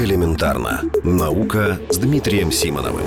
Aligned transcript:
Элементарно. 0.00 0.80
Наука 1.04 1.78
с 1.90 1.98
Дмитрием 1.98 2.50
Симоновым. 2.50 3.04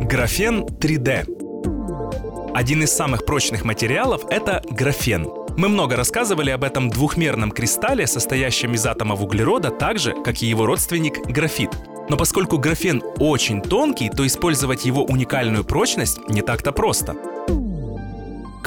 Графен 0.00 0.62
3D. 0.62 2.52
Один 2.54 2.84
из 2.84 2.92
самых 2.92 3.24
прочных 3.24 3.64
материалов— 3.64 4.22
это 4.30 4.62
графен. 4.70 5.26
Мы 5.56 5.68
много 5.68 5.96
рассказывали 5.96 6.50
об 6.50 6.62
этом 6.62 6.88
двухмерном 6.88 7.50
кристалле, 7.50 8.06
состоящем 8.06 8.74
из 8.74 8.86
атомов 8.86 9.22
углерода, 9.22 9.70
так 9.70 9.98
же, 9.98 10.14
как 10.22 10.40
и 10.40 10.46
его 10.46 10.66
родственник 10.66 11.26
графит. 11.26 11.70
Но 12.08 12.16
поскольку 12.16 12.58
графен 12.58 13.02
очень 13.18 13.60
тонкий, 13.60 14.08
то 14.08 14.24
использовать 14.24 14.84
его 14.84 15.02
уникальную 15.02 15.64
прочность 15.64 16.28
не 16.28 16.42
так-то 16.42 16.70
просто 16.70 17.16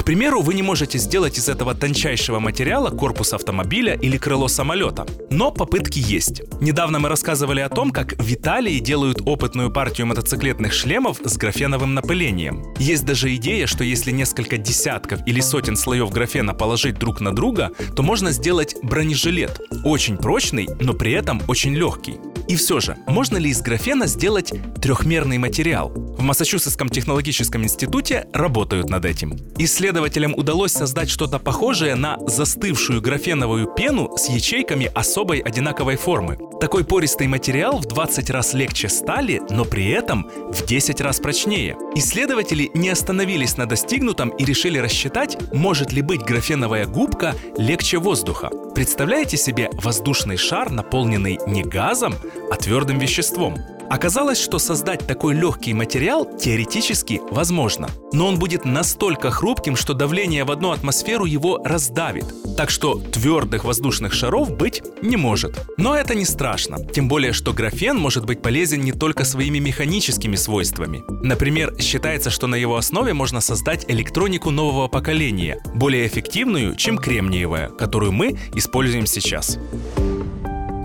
примеру, 0.08 0.40
вы 0.40 0.54
не 0.54 0.62
можете 0.62 0.96
сделать 0.96 1.36
из 1.36 1.50
этого 1.50 1.74
тончайшего 1.74 2.38
материала 2.38 2.88
корпус 2.88 3.34
автомобиля 3.34 3.92
или 3.92 4.16
крыло 4.16 4.48
самолета. 4.48 5.06
Но 5.28 5.50
попытки 5.50 5.98
есть. 5.98 6.40
Недавно 6.62 6.98
мы 6.98 7.10
рассказывали 7.10 7.60
о 7.60 7.68
том, 7.68 7.90
как 7.90 8.14
в 8.14 8.32
Италии 8.32 8.78
делают 8.78 9.20
опытную 9.26 9.70
партию 9.70 10.06
мотоциклетных 10.06 10.72
шлемов 10.72 11.20
с 11.22 11.36
графеновым 11.36 11.92
напылением. 11.92 12.64
Есть 12.78 13.04
даже 13.04 13.34
идея, 13.34 13.66
что 13.66 13.84
если 13.84 14.10
несколько 14.10 14.56
десятков 14.56 15.20
или 15.26 15.42
сотен 15.42 15.76
слоев 15.76 16.10
графена 16.10 16.54
положить 16.54 16.98
друг 16.98 17.20
на 17.20 17.36
друга, 17.36 17.72
то 17.94 18.02
можно 18.02 18.30
сделать 18.32 18.76
бронежилет. 18.82 19.60
Очень 19.84 20.16
прочный, 20.16 20.70
но 20.80 20.94
при 20.94 21.12
этом 21.12 21.42
очень 21.48 21.74
легкий. 21.74 22.14
И 22.48 22.56
все 22.56 22.80
же, 22.80 22.96
можно 23.06 23.36
ли 23.36 23.50
из 23.50 23.60
графена 23.60 24.06
сделать 24.06 24.54
трехмерный 24.80 25.36
материал? 25.36 25.92
В 26.18 26.22
Массачусетском 26.22 26.88
технологическом 26.88 27.62
институте 27.62 28.26
работают 28.32 28.90
над 28.90 29.04
этим. 29.04 29.38
Исследователям 29.56 30.34
удалось 30.34 30.72
создать 30.72 31.08
что-то 31.08 31.38
похожее 31.38 31.94
на 31.94 32.18
застывшую 32.26 33.00
графеновую 33.00 33.68
пену 33.68 34.16
с 34.16 34.28
ячейками 34.28 34.90
особой 34.92 35.38
одинаковой 35.38 35.94
формы. 35.94 36.36
Такой 36.60 36.84
пористый 36.84 37.28
материал 37.28 37.78
в 37.78 37.86
20 37.86 38.30
раз 38.30 38.52
легче 38.52 38.88
стали, 38.88 39.40
но 39.50 39.64
при 39.64 39.90
этом 39.90 40.28
в 40.50 40.66
10 40.66 41.00
раз 41.00 41.20
прочнее. 41.20 41.76
Исследователи 41.94 42.68
не 42.74 42.88
остановились 42.88 43.56
на 43.56 43.66
достигнутом 43.66 44.30
и 44.30 44.44
решили 44.44 44.78
рассчитать, 44.78 45.38
может 45.52 45.92
ли 45.92 46.02
быть 46.02 46.22
графеновая 46.22 46.86
губка 46.86 47.36
легче 47.56 47.98
воздуха. 47.98 48.50
Представляете 48.74 49.36
себе 49.36 49.70
воздушный 49.72 50.36
шар, 50.36 50.68
наполненный 50.70 51.38
не 51.46 51.62
газом, 51.62 52.16
а 52.50 52.56
твердым 52.56 52.98
веществом? 52.98 53.77
Оказалось, 53.90 54.38
что 54.38 54.58
создать 54.58 55.06
такой 55.06 55.34
легкий 55.34 55.72
материал 55.72 56.28
теоретически 56.36 57.22
возможно, 57.30 57.88
но 58.12 58.26
он 58.26 58.38
будет 58.38 58.64
настолько 58.64 59.30
хрупким, 59.30 59.76
что 59.76 59.94
давление 59.94 60.44
в 60.44 60.50
одну 60.50 60.72
атмосферу 60.72 61.24
его 61.24 61.60
раздавит. 61.64 62.26
Так 62.56 62.68
что 62.70 62.98
твердых 62.98 63.64
воздушных 63.64 64.12
шаров 64.12 64.50
быть 64.50 64.82
не 65.00 65.16
может. 65.16 65.58
Но 65.78 65.94
это 65.94 66.14
не 66.14 66.26
страшно, 66.26 66.84
тем 66.84 67.08
более, 67.08 67.32
что 67.32 67.52
графен 67.52 67.96
может 67.96 68.26
быть 68.26 68.42
полезен 68.42 68.82
не 68.82 68.92
только 68.92 69.24
своими 69.24 69.58
механическими 69.58 70.36
свойствами. 70.36 71.02
Например, 71.22 71.74
считается, 71.80 72.30
что 72.30 72.46
на 72.46 72.56
его 72.56 72.76
основе 72.76 73.14
можно 73.14 73.40
создать 73.40 73.86
электронику 73.88 74.50
нового 74.50 74.88
поколения, 74.88 75.62
более 75.74 76.06
эффективную, 76.06 76.76
чем 76.76 76.98
кремниевая, 76.98 77.70
которую 77.70 78.12
мы 78.12 78.38
используем 78.54 79.06
сейчас. 79.06 79.58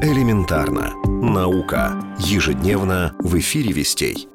Элементарно. 0.02 1.03
Наука. 1.24 1.94
Ежедневно 2.20 3.16
в 3.18 3.40
эфире 3.40 3.72
Вестей. 3.72 4.28